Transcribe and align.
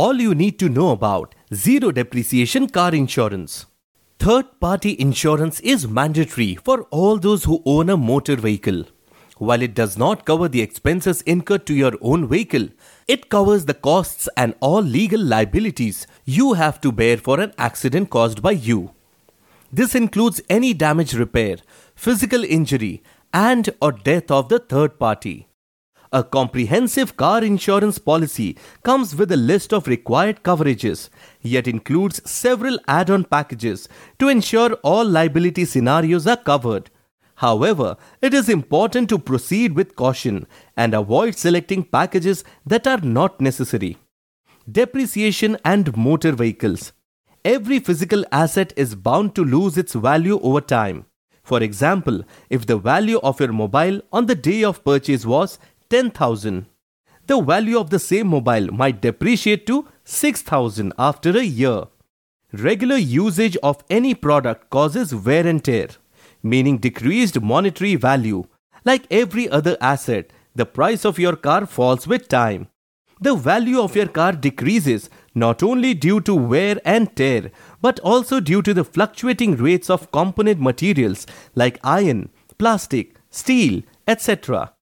all 0.00 0.20
you 0.20 0.34
need 0.34 0.58
to 0.58 0.68
know 0.68 0.90
about 0.90 1.34
zero 1.54 1.90
depreciation 1.90 2.68
car 2.68 2.94
insurance. 2.94 3.64
Third 4.18 4.48
party 4.60 4.94
insurance 5.04 5.60
is 5.60 5.88
mandatory 5.88 6.56
for 6.56 6.82
all 6.90 7.18
those 7.18 7.44
who 7.44 7.62
own 7.64 7.88
a 7.88 7.96
motor 7.96 8.36
vehicle. 8.36 8.84
While 9.38 9.62
it 9.62 9.74
does 9.74 9.96
not 9.96 10.26
cover 10.26 10.48
the 10.48 10.60
expenses 10.60 11.22
incurred 11.22 11.64
to 11.68 11.74
your 11.74 11.94
own 12.02 12.28
vehicle, 12.28 12.68
it 13.08 13.30
covers 13.30 13.64
the 13.64 13.72
costs 13.88 14.28
and 14.36 14.54
all 14.60 14.82
legal 14.82 15.20
liabilities 15.20 16.06
you 16.26 16.52
have 16.52 16.78
to 16.82 16.92
bear 16.92 17.16
for 17.16 17.40
an 17.40 17.54
accident 17.56 18.10
caused 18.10 18.42
by 18.42 18.52
you. 18.52 18.92
This 19.72 19.94
includes 19.94 20.42
any 20.50 20.74
damage 20.74 21.14
repair, 21.14 21.56
physical 21.94 22.44
injury, 22.44 23.02
and 23.32 23.70
or 23.80 23.92
death 23.92 24.30
of 24.30 24.50
the 24.50 24.58
third 24.58 24.98
party. 24.98 25.48
A 26.16 26.24
comprehensive 26.24 27.14
car 27.18 27.44
insurance 27.44 27.98
policy 27.98 28.56
comes 28.82 29.14
with 29.14 29.30
a 29.30 29.36
list 29.36 29.74
of 29.74 29.86
required 29.86 30.42
coverages, 30.42 31.10
yet 31.42 31.68
includes 31.68 32.22
several 32.24 32.78
add 32.88 33.10
on 33.10 33.24
packages 33.24 33.86
to 34.18 34.30
ensure 34.30 34.72
all 34.82 35.04
liability 35.04 35.66
scenarios 35.66 36.26
are 36.26 36.38
covered. 36.38 36.88
However, 37.34 37.98
it 38.22 38.32
is 38.32 38.48
important 38.48 39.10
to 39.10 39.18
proceed 39.18 39.74
with 39.74 39.94
caution 39.94 40.46
and 40.74 40.94
avoid 40.94 41.36
selecting 41.36 41.84
packages 41.84 42.44
that 42.64 42.86
are 42.86 43.02
not 43.02 43.38
necessary. 43.38 43.98
Depreciation 44.66 45.58
and 45.66 45.94
motor 45.98 46.32
vehicles. 46.32 46.94
Every 47.44 47.78
physical 47.78 48.24
asset 48.32 48.72
is 48.74 48.94
bound 48.94 49.34
to 49.34 49.44
lose 49.44 49.76
its 49.76 49.92
value 49.92 50.40
over 50.40 50.62
time. 50.62 51.04
For 51.44 51.62
example, 51.62 52.22
if 52.50 52.66
the 52.66 52.78
value 52.78 53.20
of 53.22 53.38
your 53.38 53.52
mobile 53.52 54.00
on 54.12 54.26
the 54.26 54.34
day 54.34 54.64
of 54.64 54.82
purchase 54.82 55.24
was 55.24 55.60
10,000. 55.90 56.66
The 57.26 57.40
value 57.40 57.78
of 57.78 57.90
the 57.90 57.98
same 57.98 58.28
mobile 58.28 58.68
might 58.72 59.00
depreciate 59.00 59.66
to 59.66 59.88
6,000 60.04 60.92
after 60.98 61.30
a 61.36 61.42
year. 61.42 61.84
Regular 62.52 62.96
usage 62.96 63.56
of 63.62 63.82
any 63.90 64.14
product 64.14 64.70
causes 64.70 65.14
wear 65.14 65.46
and 65.46 65.62
tear, 65.62 65.88
meaning 66.42 66.78
decreased 66.78 67.40
monetary 67.40 67.96
value. 67.96 68.44
Like 68.84 69.06
every 69.10 69.48
other 69.48 69.76
asset, 69.80 70.30
the 70.54 70.64
price 70.64 71.04
of 71.04 71.18
your 71.18 71.36
car 71.36 71.66
falls 71.66 72.06
with 72.06 72.28
time. 72.28 72.68
The 73.20 73.34
value 73.34 73.80
of 73.80 73.96
your 73.96 74.08
car 74.08 74.32
decreases 74.32 75.10
not 75.34 75.62
only 75.62 75.94
due 75.94 76.20
to 76.22 76.34
wear 76.34 76.78
and 76.84 77.14
tear, 77.16 77.50
but 77.80 77.98
also 78.00 78.40
due 78.40 78.62
to 78.62 78.72
the 78.72 78.84
fluctuating 78.84 79.56
rates 79.56 79.90
of 79.90 80.12
component 80.12 80.60
materials 80.60 81.26
like 81.54 81.80
iron, 81.82 82.30
plastic, 82.58 83.16
steel, 83.30 83.82
etc. 84.06 84.72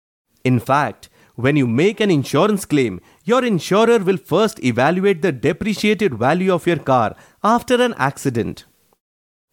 In 0.45 0.61
fact, 0.61 1.09
when 1.37 1.57
you 1.57 1.67
make 1.67 2.01
an 2.01 2.11
insurance 2.11 2.65
claim, 2.65 3.01
your 3.25 3.45
insurer 3.45 3.99
will 3.99 4.19
first 4.19 4.63
evaluate 4.63 5.23
the 5.23 5.33
depreciated 5.33 6.15
value 6.15 6.53
of 6.53 6.67
your 6.67 6.77
car 6.77 7.17
after 7.43 7.81
an 7.83 7.95
accident. 7.97 8.67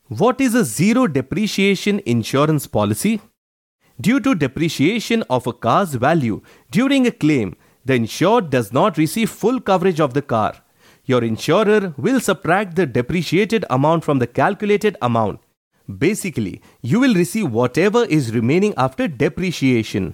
What 0.10 0.42
is 0.42 0.54
a 0.54 0.66
zero 0.66 1.08
depreciation 1.08 2.02
insurance 2.06 2.68
policy? 2.68 3.22
Due 4.00 4.20
to 4.20 4.36
depreciation 4.36 5.24
of 5.30 5.48
a 5.48 5.54
car's 5.54 5.96
value 5.96 6.42
during 6.70 7.08
a 7.08 7.12
claim, 7.12 7.56
the 7.86 7.96
insured 7.96 8.50
does 8.50 8.74
not 8.74 8.98
receive 8.98 9.30
full 9.30 9.60
coverage 9.60 10.00
of 10.00 10.14
the 10.14 10.22
car. 10.22 10.56
Your 11.06 11.24
insurer 11.24 11.94
will 11.98 12.20
subtract 12.20 12.76
the 12.76 12.86
depreciated 12.86 13.66
amount 13.70 14.04
from 14.04 14.20
the 14.20 14.28
calculated 14.28 14.98
amount. 15.02 15.40
Basically, 15.98 16.62
you 16.82 17.00
will 17.00 17.16
receive 17.16 17.52
whatever 17.52 18.06
is 18.06 18.36
remaining 18.36 18.74
after 18.78 19.08
depreciation. 19.08 20.14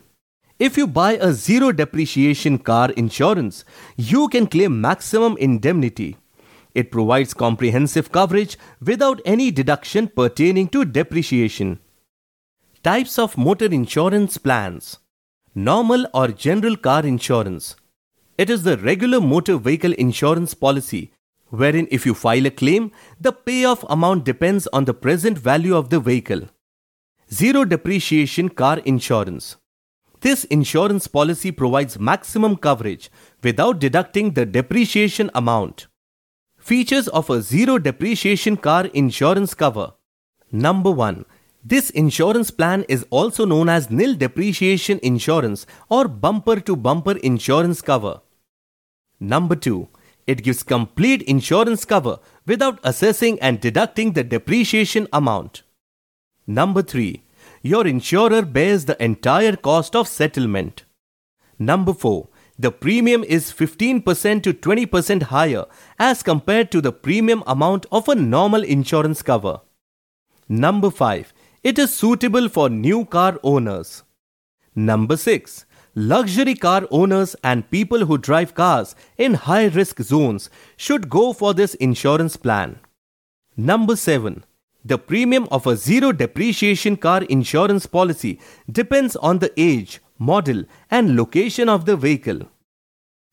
If 0.59 0.75
you 0.75 0.87
buy 0.87 1.13
a 1.13 1.33
zero 1.33 1.71
depreciation 1.71 2.57
car 2.57 2.91
insurance, 2.91 3.63
you 3.95 4.27
can 4.27 4.47
claim 4.47 4.81
maximum 4.81 5.37
indemnity. 5.37 6.17
It 6.73 6.91
provides 6.91 7.33
comprehensive 7.33 8.11
coverage 8.11 8.57
without 8.81 9.21
any 9.25 9.51
deduction 9.51 10.07
pertaining 10.07 10.69
to 10.69 10.85
depreciation. 10.85 11.79
Types 12.83 13.19
of 13.19 13.37
motor 13.37 13.65
insurance 13.65 14.37
plans 14.37 14.97
Normal 15.53 16.07
or 16.13 16.29
general 16.29 16.75
car 16.75 17.05
insurance. 17.05 17.75
It 18.37 18.49
is 18.49 18.63
the 18.63 18.77
regular 18.77 19.19
motor 19.19 19.57
vehicle 19.57 19.93
insurance 19.93 20.53
policy 20.53 21.11
wherein 21.49 21.87
if 21.91 22.05
you 22.05 22.13
file 22.13 22.45
a 22.45 22.51
claim, 22.51 22.91
the 23.19 23.31
payoff 23.31 23.83
amount 23.89 24.25
depends 24.25 24.67
on 24.67 24.85
the 24.85 24.93
present 24.93 25.37
value 25.37 25.75
of 25.75 25.89
the 25.89 25.99
vehicle. 25.99 26.41
Zero 27.31 27.65
depreciation 27.65 28.49
car 28.49 28.79
insurance. 28.79 29.57
This 30.21 30.45
insurance 30.45 31.07
policy 31.07 31.51
provides 31.51 31.99
maximum 31.99 32.57
coverage 32.57 33.11
without 33.43 33.79
deducting 33.79 34.31
the 34.31 34.45
depreciation 34.45 35.29
amount. 35.35 35.87
Features 36.57 37.07
of 37.09 37.29
a 37.29 37.41
zero 37.41 37.77
depreciation 37.77 38.57
car 38.57 38.85
insurance 38.87 39.53
cover. 39.53 39.93
Number 40.51 40.89
1. 40.91 41.25
This 41.63 41.89
insurance 41.91 42.49
plan 42.49 42.85
is 42.87 43.05
also 43.09 43.45
known 43.45 43.69
as 43.69 43.91
nil 43.91 44.15
depreciation 44.15 44.99
insurance 45.03 45.65
or 45.89 46.07
bumper 46.07 46.59
to 46.61 46.75
bumper 46.75 47.17
insurance 47.17 47.81
cover. 47.81 48.21
Number 49.19 49.55
2. 49.55 49.87
It 50.25 50.43
gives 50.43 50.63
complete 50.63 51.21
insurance 51.23 51.85
cover 51.85 52.19
without 52.45 52.79
assessing 52.83 53.39
and 53.39 53.61
deducting 53.61 54.13
the 54.13 54.23
depreciation 54.23 55.07
amount. 55.13 55.63
Number 56.47 56.81
3 56.81 57.21
your 57.61 57.85
insurer 57.87 58.41
bears 58.41 58.85
the 58.85 59.01
entire 59.03 59.55
cost 59.55 59.95
of 59.95 60.07
settlement. 60.07 60.85
Number 61.59 61.93
4. 61.93 62.27
The 62.59 62.71
premium 62.71 63.23
is 63.23 63.51
15% 63.51 64.41
to 64.43 64.53
20% 64.53 65.23
higher 65.23 65.65
as 65.99 66.23
compared 66.23 66.71
to 66.71 66.81
the 66.81 66.91
premium 66.91 67.43
amount 67.45 67.85
of 67.91 68.07
a 68.07 68.15
normal 68.15 68.63
insurance 68.63 69.21
cover. 69.21 69.61
Number 70.49 70.89
5. 70.89 71.33
It 71.63 71.77
is 71.77 71.93
suitable 71.93 72.49
for 72.49 72.69
new 72.69 73.05
car 73.05 73.39
owners. 73.43 74.03
Number 74.75 75.17
6. 75.17 75.65
Luxury 75.95 76.55
car 76.55 76.87
owners 76.91 77.35
and 77.43 77.69
people 77.69 78.05
who 78.05 78.17
drive 78.17 78.53
cars 78.53 78.95
in 79.17 79.33
high 79.33 79.65
risk 79.65 80.01
zones 80.01 80.49
should 80.77 81.09
go 81.09 81.33
for 81.33 81.53
this 81.53 81.73
insurance 81.75 82.37
plan. 82.37 82.79
Number 83.55 83.95
7. 83.95 84.43
The 84.87 84.97
premium 84.97 85.49
of 85.51 85.67
a 85.67 85.75
zero 85.75 86.13
depreciation 86.13 86.95
car 86.95 87.23
insurance 87.23 87.85
policy 87.85 88.39
depends 88.71 89.17
on 89.17 89.39
the 89.39 89.51
age, 89.57 89.99
model, 90.17 90.63
and 90.89 91.17
location 91.17 91.67
of 91.67 91.83
the 91.85 91.97
vehicle. 91.97 92.43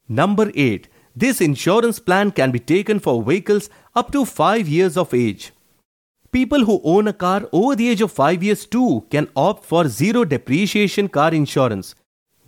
Number 0.09 0.51
8. 0.53 0.89
This 1.15 1.41
insurance 1.41 2.01
plan 2.01 2.33
can 2.33 2.51
be 2.51 2.59
taken 2.59 2.99
for 2.99 3.23
vehicles 3.23 3.71
up 3.95 4.11
to 4.11 4.25
5 4.25 4.67
years 4.67 4.97
of 4.97 5.15
age. 5.15 5.53
People 6.33 6.65
who 6.65 6.81
own 6.83 7.07
a 7.07 7.13
car 7.13 7.49
over 7.53 7.77
the 7.77 7.89
age 7.89 8.01
of 8.01 8.11
5 8.11 8.43
years 8.43 8.67
too 8.67 9.07
can 9.09 9.29
opt 9.37 9.65
for 9.65 9.87
zero 9.87 10.25
depreciation 10.25 11.09
car 11.09 11.33
insurance, 11.33 11.95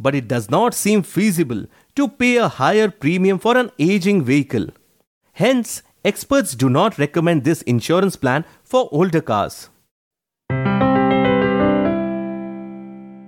but 0.01 0.17
it 0.17 0.27
does 0.27 0.51
not 0.51 0.75
seem 0.75 1.05
feasible 1.05 1.67
to 1.95 2.09
pay 2.09 2.39
a 2.39 2.49
higher 2.49 2.91
premium 2.91 3.39
for 3.39 3.57
an 3.57 3.71
aging 3.79 4.25
vehicle. 4.25 4.67
Hence, 5.35 5.83
experts 6.07 6.55
do 6.55 6.71
not 6.71 6.99
recommend 6.99 7.43
this 7.43 7.63
insurance 7.63 8.15
plan 8.15 8.45
for 8.63 8.89
older 8.93 9.21
cars. 9.21 9.71